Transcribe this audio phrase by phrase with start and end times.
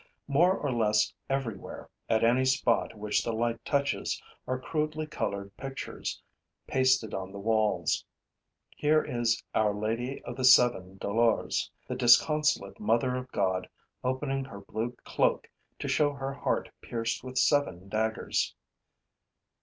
[0.27, 6.19] More or less everywhere, at any spot which the light touches, are crudely colored pictures,
[6.65, 8.03] pasted on the walls.
[8.75, 13.69] Here is Our Lady of the Seven Dolours, the disconsolate Mother of God
[14.03, 18.55] opening her blue cloak to show her heart pierced with seven daggers.